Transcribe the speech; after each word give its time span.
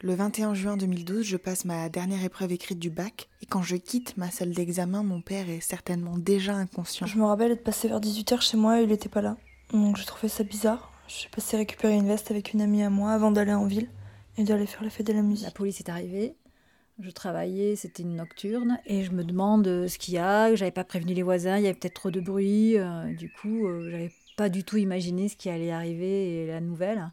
Le 0.00 0.14
21 0.14 0.54
juin 0.54 0.76
2012, 0.76 1.26
je 1.26 1.36
passe 1.36 1.64
ma 1.64 1.88
dernière 1.88 2.22
épreuve 2.22 2.52
écrite 2.52 2.78
du 2.78 2.88
bac, 2.88 3.28
et 3.42 3.46
quand 3.46 3.62
je 3.62 3.74
quitte 3.74 4.16
ma 4.16 4.30
salle 4.30 4.52
d'examen, 4.52 5.02
mon 5.02 5.20
père 5.20 5.50
est 5.50 5.60
certainement 5.60 6.16
déjà 6.16 6.54
inconscient. 6.54 7.08
Je 7.08 7.18
me 7.18 7.24
rappelle 7.24 7.50
être 7.50 7.64
passé 7.64 7.88
vers 7.88 8.00
18h 8.00 8.40
chez 8.40 8.56
moi 8.56 8.80
et 8.80 8.84
il 8.84 8.92
était 8.92 9.08
pas 9.08 9.22
là. 9.22 9.36
Donc 9.72 9.96
je 9.96 10.06
trouvais 10.06 10.28
ça 10.28 10.44
bizarre. 10.44 10.92
Je 11.08 11.14
suis 11.14 11.28
passé 11.30 11.56
récupérer 11.56 11.94
une 11.94 12.06
veste 12.06 12.30
avec 12.30 12.52
une 12.52 12.60
amie 12.60 12.84
à 12.84 12.90
moi 12.90 13.10
avant 13.10 13.32
d'aller 13.32 13.54
en 13.54 13.66
ville 13.66 13.88
et 14.36 14.44
d'aller 14.44 14.66
faire 14.66 14.84
la 14.84 14.90
fête 14.90 15.08
de 15.08 15.12
la 15.12 15.22
musique. 15.22 15.46
La 15.46 15.50
police 15.50 15.80
est 15.80 15.88
arrivée. 15.88 16.36
Je 17.00 17.10
travaillais, 17.10 17.74
c'était 17.74 18.04
une 18.04 18.14
nocturne, 18.14 18.78
et 18.86 19.02
je 19.02 19.10
me 19.10 19.24
demande 19.24 19.88
ce 19.88 19.98
qu'il 19.98 20.14
y 20.14 20.18
a. 20.18 20.54
J'avais 20.54 20.70
pas 20.70 20.84
prévenu 20.84 21.12
les 21.12 21.24
voisins, 21.24 21.56
il 21.56 21.64
y 21.64 21.66
avait 21.66 21.74
peut-être 21.74 21.94
trop 21.94 22.12
de 22.12 22.20
bruit. 22.20 22.78
euh, 22.78 23.12
du 23.14 23.32
coup, 23.32 23.66
euh, 23.66 23.90
j'avais 23.90 24.12
pas 24.36 24.48
du 24.48 24.62
tout 24.62 24.76
imaginé 24.76 25.28
ce 25.28 25.36
qui 25.36 25.50
allait 25.50 25.72
arriver 25.72 26.44
et 26.44 26.46
la 26.46 26.60
nouvelle. 26.60 27.10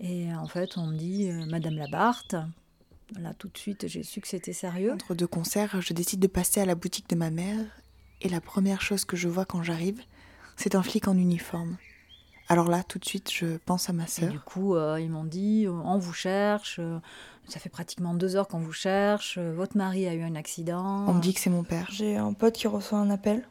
Et 0.00 0.34
en 0.34 0.46
fait, 0.46 0.76
on 0.78 0.86
me 0.86 0.96
dit 0.96 1.30
euh, 1.30 1.44
Madame 1.46 1.74
Labarthe. 1.76 2.34
Là, 3.18 3.34
tout 3.34 3.48
de 3.48 3.58
suite, 3.58 3.86
j'ai 3.88 4.02
su 4.02 4.20
que 4.20 4.28
c'était 4.28 4.52
sérieux. 4.52 4.92
Entre 4.92 5.14
deux 5.14 5.26
concerts, 5.26 5.80
je 5.80 5.92
décide 5.92 6.20
de 6.20 6.26
passer 6.26 6.60
à 6.60 6.64
la 6.64 6.74
boutique 6.74 7.08
de 7.10 7.16
ma 7.16 7.30
mère, 7.30 7.58
et 8.22 8.28
la 8.28 8.40
première 8.40 8.80
chose 8.80 9.04
que 9.04 9.16
je 9.16 9.28
vois 9.28 9.44
quand 9.44 9.62
j'arrive, 9.62 10.00
c'est 10.56 10.74
un 10.74 10.82
flic 10.82 11.08
en 11.08 11.16
uniforme. 11.16 11.76
Alors 12.48 12.68
là, 12.68 12.82
tout 12.82 12.98
de 12.98 13.04
suite, 13.04 13.30
je 13.32 13.56
pense 13.58 13.88
à 13.90 13.92
ma 13.92 14.04
Et 14.04 14.08
sœur. 14.08 14.30
du 14.30 14.38
coup, 14.40 14.74
euh, 14.74 15.00
ils 15.00 15.10
m'ont 15.10 15.24
dit 15.24 15.66
euh, 15.66 15.70
on 15.72 15.98
vous 15.98 16.12
cherche. 16.12 16.76
euh, 16.80 16.98
ça 17.48 17.58
fait 17.60 17.68
pratiquement 17.68 18.14
deux 18.14 18.36
heures 18.36 18.48
qu'on 18.48 18.58
vous 18.60 18.72
cherche. 18.72 19.38
euh, 19.38 19.52
votre 19.54 19.76
mari 19.76 20.06
a 20.08 20.14
eu 20.14 20.22
un 20.22 20.34
accident. 20.34 21.04
On 21.08 21.14
me 21.14 21.20
dit 21.20 21.32
que 21.34 21.40
c'est 21.40 21.50
mon 21.50 21.62
père. 21.64 21.88
J'ai 21.90 22.16
un 22.16 22.32
pote 22.32 22.54
qui 22.54 22.66
reçoit 22.68 22.98
un 22.98 23.10
appel. 23.10 23.46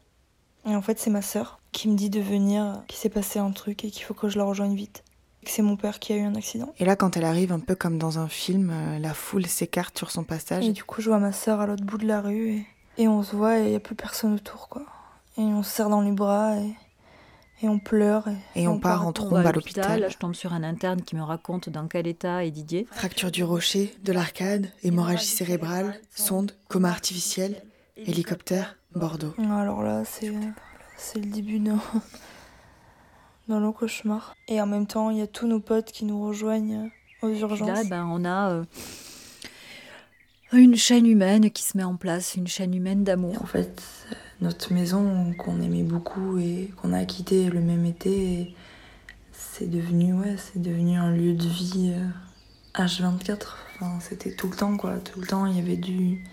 Et 0.66 0.76
en 0.76 0.82
fait, 0.82 1.00
c'est 1.00 1.10
ma 1.10 1.22
sœur 1.22 1.60
qui 1.72 1.88
me 1.90 1.96
dit 1.96 2.10
de 2.10 2.20
venir, 2.20 2.84
qu'il 2.88 2.98
s'est 2.98 3.10
passé 3.10 3.40
un 3.40 3.52
truc 3.52 3.84
et 3.86 3.92
qu'il 3.92 4.04
faut 4.04 4.14
que 4.14 4.28
je 4.30 4.38
la 4.38 4.44
rejoigne 4.44 4.76
vite. 4.76 5.04
Que 5.46 5.52
c'est 5.52 5.62
mon 5.62 5.78
père 5.78 6.00
qui 6.00 6.14
a 6.14 6.18
eu 6.18 6.22
un 6.22 6.36
accident. 6.36 6.74
Et 6.80 6.86
là, 6.86 6.96
quand 6.96 7.16
elle 7.16 7.24
arrive, 7.24 7.52
un 7.52 7.60
peu 7.60 7.76
comme 7.76 7.98
dans 7.98 8.20
un 8.20 8.28
film, 8.28 8.72
euh, 8.72 9.00
la 9.00 9.14
foule 9.14 9.46
s'écarte 9.46 9.98
sur 9.98 10.12
son 10.12 10.24
passage. 10.24 10.66
Et 10.66 10.72
du 10.72 10.84
coup, 10.84 11.02
je 11.02 11.10
vois 11.10 11.20
ma 11.20 11.32
sœur 11.32 11.62
à 11.62 11.66
l'autre 11.66 11.84
bout 11.84 11.98
de 11.98 12.06
la 12.06 12.22
rue 12.22 12.50
et, 12.50 12.66
et 12.98 13.08
on 13.08 13.24
se 13.24 13.36
voit 13.36 13.58
et 13.60 13.64
il 13.64 13.70
n'y 13.70 13.76
a 13.76 13.80
plus 13.80 13.96
personne 13.96 14.34
autour, 14.34 14.68
quoi. 14.68 14.84
Et 15.38 15.42
on 15.42 15.64
se 15.64 15.72
serre 15.72 15.90
dans 15.90 16.02
les 16.02 16.12
bras 16.12 16.58
et, 16.58 16.74
et 17.62 17.70
on 17.70 17.80
pleure. 17.80 18.28
Et, 18.56 18.64
Et 18.64 18.68
on 18.68 18.80
part 18.80 19.08
en 19.08 19.14
trombe 19.14 19.36
à 19.46 19.52
l'hôpital. 19.54 20.02
Là, 20.02 20.10
je 20.10 20.18
tombe 20.18 20.36
sur 20.36 20.52
un 20.54 20.64
interne 20.64 21.02
qui 21.02 21.16
me 21.16 21.24
raconte 21.24 21.70
dans 21.70 21.88
quel 21.88 22.08
état 22.08 22.44
est 22.44 22.52
Didier. 22.52 22.88
Fracture 22.92 23.32
du 23.32 23.44
rocher, 23.46 23.96
de 24.04 24.12
l'arcade, 24.12 24.70
hémorragie 24.84 25.26
cérébrale, 25.26 25.98
sonde, 26.14 26.54
coma 26.68 26.90
artificiel, 26.90 27.62
hélicoptère, 27.96 28.76
Bordeaux. 28.94 29.34
Alors 29.52 29.84
là, 29.84 30.04
c'est 30.04 30.34
c'est 30.98 31.20
le 31.20 31.28
début 31.32 31.60
d'un 31.60 31.80
d'un 33.50 33.60
long 33.60 33.74
cauchemar. 33.74 34.36
Et 34.48 34.62
en 34.62 34.68
même 34.68 34.88
temps, 34.88 35.10
il 35.10 35.18
y 35.18 35.22
a 35.22 35.28
tous 35.28 35.48
nos 35.48 35.60
potes 35.60 35.92
qui 35.92 36.06
nous 36.06 36.26
rejoignent 36.26 36.90
aux 37.22 37.30
urgences. 37.30 37.68
Là, 37.68 37.84
ben, 37.84 38.08
on 38.10 38.24
a 38.24 38.52
euh, 38.52 38.64
une 40.54 40.76
chaîne 40.76 41.06
humaine 41.06 41.52
qui 41.52 41.64
se 41.64 41.78
met 41.78 41.84
en 41.84 41.96
place, 41.96 42.36
une 42.36 42.48
chaîne 42.48 42.74
humaine 42.74 43.04
d'amour. 43.04 43.42
en 43.42 43.46
fait, 43.46 43.82
notre 44.42 44.74
maison 44.74 45.34
qu'on 45.38 45.62
aimait 45.62 45.84
beaucoup 45.84 46.38
et 46.38 46.72
qu'on 46.82 46.94
a 46.94 47.04
quitté 47.06 47.50
le 47.50 47.60
même 47.60 47.86
été, 47.86 48.56
c'est 49.32 49.70
devenu 49.70 50.14
ouais, 50.14 50.36
c'est 50.38 50.62
devenu 50.62 50.98
un 50.98 51.12
lieu 51.12 51.34
de 51.34 51.48
vie 51.48 51.94
euh, 51.96 52.84
H24. 52.84 53.56
Enfin, 53.76 54.00
c'était 54.00 54.32
tout 54.32 54.48
le 54.48 54.56
temps 54.56 54.78
quoi, 54.78 54.98
tout 54.98 55.20
le 55.20 55.28
temps 55.28 55.46
il 55.46 55.58
y 55.58 55.60
avait 55.60 55.78
du 55.78 56.24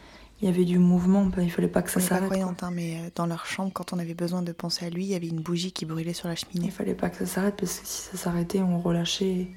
il 0.41 0.47
y 0.47 0.49
avait 0.49 0.65
du 0.65 0.79
mouvement, 0.79 1.31
il 1.39 1.51
fallait 1.51 1.67
pas 1.69 1.81
que 1.83 1.91
ça 1.91 2.01
s'arrête. 2.01 2.27
croyante, 2.27 2.63
hein, 2.63 2.71
mais 2.73 2.97
euh, 2.97 3.11
dans 3.15 3.27
leur 3.27 3.47
chambre, 3.47 3.71
quand 3.73 3.93
on 3.93 3.99
avait 3.99 4.15
besoin 4.15 4.43
de 4.43 4.53
penser 4.53 4.85
à 4.87 4.91
lui, 4.91 5.05
il 5.05 5.09
y 5.09 5.15
avait 5.15 5.29
une 5.29 5.41
bougie 5.41 5.73
qui 5.73 5.87
brûlait 5.87 6.13
sur 6.13 6.29
la 6.29 6.35
Il 6.35 6.39
cheminée. 6.39 6.71
fallait 6.71 6.95
pas 6.95 7.09
que 7.09 7.17
ça 7.17 7.27
s'arrête 7.27 7.57
parce 7.59 7.79
que 7.81 7.87
si 7.87 8.03
ça 8.11 8.17
s'arrêtait, 8.19 8.61
on 8.61 8.79
relâchait 8.81 9.25
et, 9.27 9.51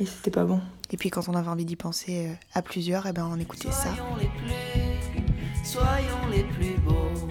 et 0.00 0.06
c'était 0.06 0.32
pas 0.32 0.44
bon. 0.44 0.60
Et 0.90 0.96
puis 0.96 1.10
quand 1.10 1.28
on 1.28 1.34
avait 1.34 1.48
envie 1.48 1.64
d'y 1.64 1.76
penser 1.76 2.26
euh, 2.28 2.34
à 2.54 2.62
plusieurs, 2.62 3.06
eh 3.06 3.12
ben, 3.12 3.28
on 3.32 3.38
écoutait 3.38 3.70
ça. 3.70 3.94
Soyons 3.94 4.16
les 4.16 4.26
plus, 4.26 5.64
soyons 5.64 6.26
les 6.32 6.42
plus 6.44 6.76
beaux, 6.80 7.28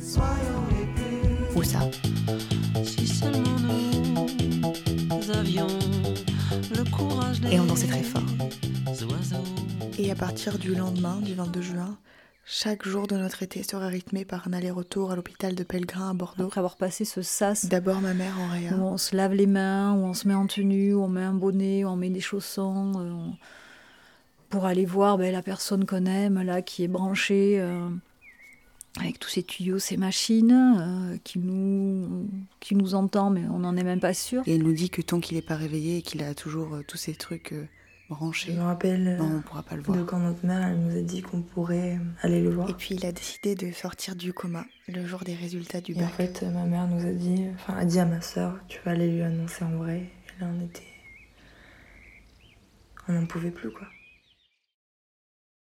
soyons 0.00 0.64
les 0.70 0.86
plus. 0.94 1.58
Ou 1.58 1.62
ça? 1.64 1.80
Si 2.84 3.06
seulement 3.08 4.26
nous 5.10 5.30
avions 5.32 5.66
le 6.76 6.90
courage 6.90 7.40
Et 7.50 7.58
on 7.58 7.64
dansait 7.64 7.86
très 7.88 8.02
fort. 8.02 8.22
Et 9.98 10.10
à 10.10 10.14
partir 10.14 10.58
du 10.58 10.74
lendemain, 10.74 11.20
du 11.20 11.34
22 11.34 11.62
juin, 11.62 11.96
chaque 12.46 12.86
jour 12.86 13.06
de 13.06 13.16
notre 13.16 13.42
été 13.42 13.62
sera 13.62 13.86
rythmé 13.88 14.24
par 14.24 14.46
un 14.48 14.52
aller-retour 14.52 15.10
à 15.10 15.16
l'hôpital 15.16 15.54
de 15.54 15.62
Pellegrin 15.62 16.10
à 16.10 16.14
Bordeaux. 16.14 16.46
Après 16.46 16.58
avoir 16.60 16.76
passé 16.76 17.04
ce 17.04 17.22
sas 17.22 17.64
D'abord 17.66 18.00
ma 18.00 18.12
mère 18.14 18.38
en 18.38 18.48
réa. 18.52 18.74
où 18.76 18.82
on 18.82 18.98
se 18.98 19.16
lave 19.16 19.32
les 19.34 19.46
mains, 19.46 19.94
où 19.94 20.04
on 20.04 20.12
se 20.14 20.28
met 20.28 20.34
en 20.34 20.46
tenue, 20.46 20.94
où 20.94 21.02
on 21.02 21.08
met 21.08 21.22
un 21.22 21.32
bonnet, 21.32 21.84
où 21.84 21.88
on 21.88 21.96
met 21.96 22.10
des 22.10 22.20
chaussons, 22.20 22.92
euh, 22.96 23.10
on- 23.12 23.36
pour 24.50 24.66
aller 24.66 24.84
voir 24.84 25.16
ben, 25.18 25.32
la 25.32 25.42
personne 25.42 25.84
qu'on 25.86 26.04
aime, 26.06 26.40
là, 26.42 26.60
qui 26.62 26.84
est 26.84 26.88
branchée 26.88 27.56
euh, 27.58 27.88
avec 29.00 29.18
tous 29.18 29.30
ces 29.30 29.42
tuyaux, 29.42 29.78
ces 29.78 29.96
machines, 29.96 30.76
euh, 30.78 31.16
qui, 31.24 31.38
nous, 31.38 32.28
qui 32.60 32.74
nous 32.76 32.94
entend, 32.94 33.30
mais 33.30 33.42
on 33.50 33.60
n'en 33.60 33.74
est 33.76 33.82
même 33.82 34.00
pas 34.00 34.14
sûr. 34.14 34.42
Et 34.46 34.54
il 34.56 34.62
nous 34.62 34.74
dit 34.74 34.90
que 34.90 35.00
tant 35.02 35.18
qu'il 35.18 35.36
n'est 35.36 35.42
pas 35.42 35.56
réveillé 35.56 35.96
et 35.98 36.02
qu'il 36.02 36.22
a 36.22 36.34
toujours 36.34 36.74
euh, 36.74 36.82
tous 36.86 36.98
ces 36.98 37.14
trucs 37.14 37.54
Je 38.10 38.52
me 38.52 38.60
rappelle 38.62 39.16
ben, 39.18 39.36
on 39.38 39.40
pourra 39.40 39.62
pas 39.62 39.76
le 39.76 39.82
voir. 39.82 39.96
de 39.98 40.04
quand 40.04 40.18
notre 40.18 40.44
mère 40.44 40.66
elle 40.68 40.78
nous 40.78 40.96
a 40.96 41.00
dit 41.00 41.22
qu'on 41.22 41.40
pourrait 41.40 41.98
aller 42.22 42.40
le 42.42 42.50
voir. 42.50 42.68
Et 42.68 42.74
puis 42.74 42.94
il 42.94 43.04
a 43.06 43.12
décidé 43.12 43.54
de 43.54 43.72
sortir 43.72 44.14
du 44.14 44.32
coma 44.32 44.66
le 44.88 45.06
jour 45.06 45.20
des 45.24 45.34
résultats 45.34 45.80
du 45.80 45.92
Et 45.92 45.96
en 45.96 46.00
bac. 46.00 46.12
fait, 46.12 46.42
ma 46.42 46.64
mère 46.64 46.86
nous 46.86 47.06
a 47.06 47.12
dit, 47.12 47.46
enfin, 47.54 47.76
a 47.78 47.84
dit 47.84 47.98
à 47.98 48.04
ma 48.04 48.20
soeur, 48.20 48.58
tu 48.68 48.78
vas 48.84 48.92
aller 48.92 49.10
lui 49.10 49.22
annoncer 49.22 49.64
en 49.64 49.76
vrai. 49.78 49.96
Et 50.36 50.40
là, 50.40 50.48
on 50.54 50.64
était. 50.64 50.82
On 53.08 53.12
n'en 53.14 53.26
pouvait 53.26 53.50
plus, 53.50 53.70
quoi. 53.70 53.86